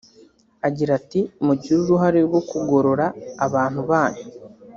[0.67, 3.05] Agira ati “Mugire uruhare rwo kugorora
[3.45, 4.25] abantu banyu